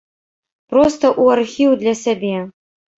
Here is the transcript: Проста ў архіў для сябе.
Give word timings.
Проста 0.71 1.05
ў 1.21 1.37
архіў 1.37 1.71
для 1.85 1.93
сябе. 2.05 2.37